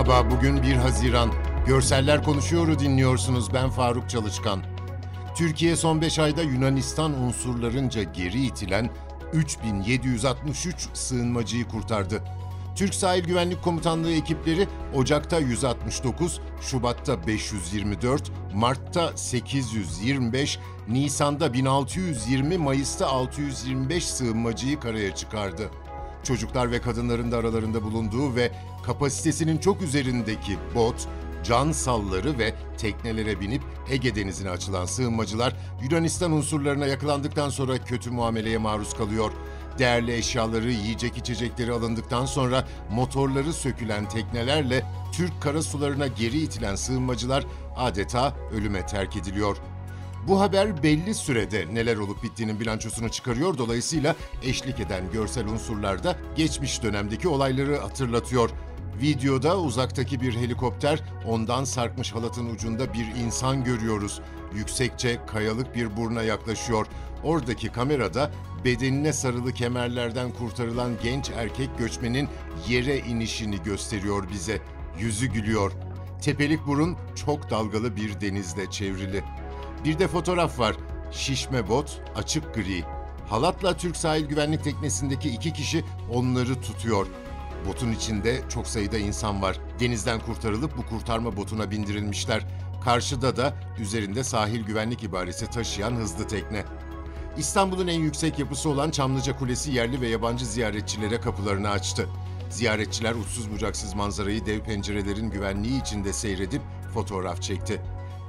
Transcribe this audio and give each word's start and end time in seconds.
Merhaba, 0.00 0.30
bugün 0.30 0.62
1 0.62 0.74
Haziran. 0.74 1.30
Görseller 1.66 2.24
Konuşuyor'u 2.24 2.78
dinliyorsunuz. 2.78 3.54
Ben 3.54 3.70
Faruk 3.70 4.10
Çalışkan. 4.10 4.62
Türkiye 5.36 5.76
son 5.76 6.00
5 6.00 6.18
ayda 6.18 6.42
Yunanistan 6.42 7.12
unsurlarınca 7.12 8.02
geri 8.02 8.42
itilen 8.42 8.90
3763 9.32 10.88
sığınmacıyı 10.92 11.68
kurtardı. 11.68 12.22
Türk 12.76 12.94
Sahil 12.94 13.24
Güvenlik 13.24 13.62
Komutanlığı 13.62 14.12
ekipleri 14.12 14.68
Ocak'ta 14.94 15.38
169, 15.38 16.40
Şubat'ta 16.60 17.26
524, 17.26 18.32
Mart'ta 18.54 19.16
825, 19.16 20.58
Nisan'da 20.88 21.52
1620, 21.52 22.58
Mayıs'ta 22.58 23.06
625 23.06 24.06
sığınmacıyı 24.06 24.80
karaya 24.80 25.14
çıkardı. 25.14 25.70
Çocuklar 26.24 26.70
ve 26.70 26.80
kadınların 26.80 27.32
da 27.32 27.36
aralarında 27.36 27.82
bulunduğu 27.82 28.34
ve 28.34 28.52
kapasitesinin 28.82 29.58
çok 29.58 29.82
üzerindeki 29.82 30.58
bot, 30.74 31.08
can 31.44 31.72
salları 31.72 32.38
ve 32.38 32.54
teknelere 32.78 33.40
binip 33.40 33.62
Ege 33.90 34.14
Denizi'ne 34.14 34.50
açılan 34.50 34.86
sığınmacılar 34.86 35.56
Yunanistan 35.82 36.32
unsurlarına 36.32 36.86
yakalandıktan 36.86 37.48
sonra 37.48 37.84
kötü 37.84 38.10
muameleye 38.10 38.58
maruz 38.58 38.94
kalıyor. 38.94 39.32
Değerli 39.78 40.14
eşyaları, 40.14 40.70
yiyecek 40.70 41.16
içecekleri 41.16 41.72
alındıktan 41.72 42.26
sonra 42.26 42.68
motorları 42.90 43.52
sökülen 43.52 44.08
teknelerle 44.08 44.84
Türk 45.12 45.42
karasularına 45.42 46.06
geri 46.06 46.38
itilen 46.38 46.74
sığınmacılar 46.74 47.44
adeta 47.76 48.34
ölüme 48.52 48.86
terk 48.86 49.16
ediliyor. 49.16 49.56
Bu 50.28 50.40
haber 50.40 50.82
belli 50.82 51.14
sürede 51.14 51.66
neler 51.74 51.96
olup 51.96 52.22
bittiğinin 52.22 52.60
bilançosunu 52.60 53.08
çıkarıyor. 53.08 53.58
Dolayısıyla 53.58 54.16
eşlik 54.42 54.80
eden 54.80 55.12
görsel 55.12 55.46
unsurlar 55.46 56.04
da 56.04 56.16
geçmiş 56.36 56.82
dönemdeki 56.82 57.28
olayları 57.28 57.76
hatırlatıyor. 57.76 58.50
Videoda 59.02 59.60
uzaktaki 59.60 60.20
bir 60.20 60.36
helikopter, 60.36 61.02
ondan 61.26 61.64
sarkmış 61.64 62.12
halatın 62.12 62.54
ucunda 62.54 62.94
bir 62.94 63.06
insan 63.24 63.64
görüyoruz. 63.64 64.20
Yüksekçe 64.54 65.18
kayalık 65.26 65.74
bir 65.74 65.96
buruna 65.96 66.22
yaklaşıyor. 66.22 66.86
Oradaki 67.24 67.72
kamerada 67.72 68.30
bedenine 68.64 69.12
sarılı 69.12 69.52
kemerlerden 69.52 70.30
kurtarılan 70.30 70.90
genç 71.02 71.30
erkek 71.30 71.78
göçmenin 71.78 72.28
yere 72.68 72.98
inişini 72.98 73.62
gösteriyor 73.62 74.28
bize. 74.32 74.60
Yüzü 74.98 75.26
gülüyor. 75.26 75.72
Tepelik 76.22 76.66
burun 76.66 76.96
çok 77.26 77.50
dalgalı 77.50 77.96
bir 77.96 78.20
denizle 78.20 78.70
çevrili. 78.70 79.24
Bir 79.84 79.98
de 79.98 80.08
fotoğraf 80.08 80.58
var. 80.58 80.76
Şişme 81.12 81.68
bot, 81.68 82.00
açık 82.16 82.54
gri. 82.54 82.84
Halatla 83.28 83.76
Türk 83.76 83.96
sahil 83.96 84.26
güvenlik 84.26 84.64
teknesindeki 84.64 85.30
iki 85.30 85.52
kişi 85.52 85.84
onları 86.12 86.60
tutuyor. 86.60 87.06
Botun 87.68 87.92
içinde 87.92 88.40
çok 88.48 88.66
sayıda 88.66 88.98
insan 88.98 89.42
var. 89.42 89.58
Denizden 89.80 90.20
kurtarılıp 90.20 90.76
bu 90.76 90.86
kurtarma 90.86 91.36
botuna 91.36 91.70
bindirilmişler. 91.70 92.46
Karşıda 92.84 93.36
da 93.36 93.54
üzerinde 93.78 94.24
sahil 94.24 94.64
güvenlik 94.64 95.02
ibaresi 95.02 95.50
taşıyan 95.50 95.92
hızlı 95.92 96.28
tekne. 96.28 96.64
İstanbul'un 97.38 97.86
en 97.86 98.00
yüksek 98.00 98.38
yapısı 98.38 98.68
olan 98.68 98.90
Çamlıca 98.90 99.38
Kulesi 99.38 99.70
yerli 99.70 100.00
ve 100.00 100.08
yabancı 100.08 100.46
ziyaretçilere 100.46 101.20
kapılarını 101.20 101.70
açtı. 101.70 102.08
Ziyaretçiler 102.50 103.14
uçsuz 103.14 103.50
bucaksız 103.50 103.94
manzarayı 103.94 104.46
dev 104.46 104.60
pencerelerin 104.60 105.30
güvenliği 105.30 105.80
içinde 105.80 106.12
seyredip 106.12 106.62
fotoğraf 106.94 107.42
çekti. 107.42 107.82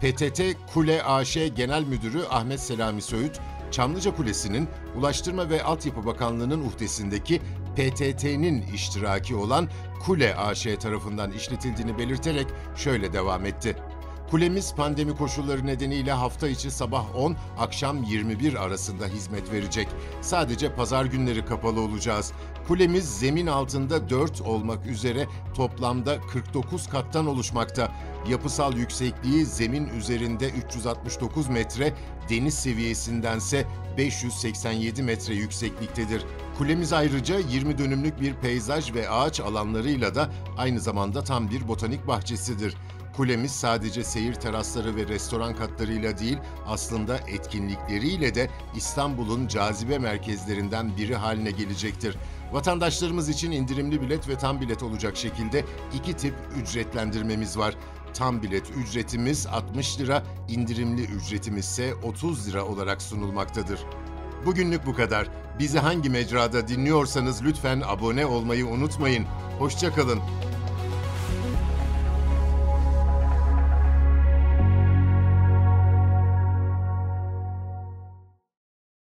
PTT 0.00 0.42
Kule 0.74 1.02
AŞ 1.02 1.34
Genel 1.34 1.82
Müdürü 1.82 2.22
Ahmet 2.30 2.60
Selami 2.60 3.02
Söğüt, 3.02 3.40
Çamlıca 3.70 4.16
Kulesi'nin 4.16 4.68
Ulaştırma 4.96 5.50
ve 5.50 5.62
Altyapı 5.62 6.06
Bakanlığı'nın 6.06 6.66
uhdesindeki 6.66 7.40
PTT'nin 7.76 8.62
iştiraki 8.74 9.34
olan 9.34 9.68
Kule 10.04 10.36
AŞ 10.36 10.62
tarafından 10.62 11.32
işletildiğini 11.32 11.98
belirterek 11.98 12.46
şöyle 12.76 13.12
devam 13.12 13.46
etti. 13.46 13.76
Kulemiz 14.30 14.74
pandemi 14.74 15.16
koşulları 15.16 15.66
nedeniyle 15.66 16.12
hafta 16.12 16.48
içi 16.48 16.70
sabah 16.70 17.16
10, 17.16 17.36
akşam 17.58 18.02
21 18.02 18.54
arasında 18.54 19.06
hizmet 19.06 19.52
verecek. 19.52 19.88
Sadece 20.20 20.74
pazar 20.74 21.04
günleri 21.04 21.44
kapalı 21.44 21.80
olacağız. 21.80 22.32
Kulemiz 22.68 23.18
zemin 23.18 23.46
altında 23.46 24.10
4 24.10 24.40
olmak 24.40 24.86
üzere 24.86 25.26
toplamda 25.54 26.20
49 26.32 26.88
kattan 26.88 27.26
oluşmakta. 27.26 27.92
Yapısal 28.28 28.76
yüksekliği 28.76 29.46
zemin 29.46 29.88
üzerinde 29.88 30.48
369 30.48 31.48
metre, 31.48 31.94
deniz 32.30 32.54
seviyesindense 32.54 33.66
587 33.98 35.02
metre 35.02 35.34
yüksekliktedir. 35.34 36.24
Kulemiz 36.58 36.92
ayrıca 36.92 37.38
20 37.38 37.78
dönümlük 37.78 38.20
bir 38.20 38.34
peyzaj 38.34 38.94
ve 38.94 39.10
ağaç 39.10 39.40
alanlarıyla 39.40 40.14
da 40.14 40.30
aynı 40.58 40.80
zamanda 40.80 41.24
tam 41.24 41.50
bir 41.50 41.68
botanik 41.68 42.06
bahçesidir. 42.06 42.74
Kulemiz 43.18 43.52
sadece 43.52 44.04
seyir 44.04 44.34
terasları 44.34 44.96
ve 44.96 45.08
restoran 45.08 45.56
katlarıyla 45.56 46.18
değil, 46.18 46.38
aslında 46.66 47.18
etkinlikleriyle 47.18 48.34
de 48.34 48.50
İstanbul'un 48.76 49.48
cazibe 49.48 49.98
merkezlerinden 49.98 50.96
biri 50.96 51.16
haline 51.16 51.50
gelecektir. 51.50 52.16
Vatandaşlarımız 52.52 53.28
için 53.28 53.50
indirimli 53.50 54.02
bilet 54.02 54.28
ve 54.28 54.38
tam 54.38 54.60
bilet 54.60 54.82
olacak 54.82 55.16
şekilde 55.16 55.64
iki 55.94 56.12
tip 56.12 56.34
ücretlendirmemiz 56.62 57.58
var. 57.58 57.74
Tam 58.14 58.42
bilet 58.42 58.70
ücretimiz 58.76 59.46
60 59.46 60.00
lira, 60.00 60.22
indirimli 60.48 61.02
ücretimiz 61.02 61.64
ise 61.64 61.94
30 61.94 62.48
lira 62.48 62.64
olarak 62.64 63.02
sunulmaktadır. 63.02 63.80
Bugünlük 64.46 64.86
bu 64.86 64.94
kadar. 64.94 65.28
Bizi 65.58 65.78
hangi 65.78 66.10
mecrada 66.10 66.68
dinliyorsanız 66.68 67.44
lütfen 67.44 67.82
abone 67.86 68.26
olmayı 68.26 68.66
unutmayın. 68.66 69.26
Hoşçakalın. 69.58 70.20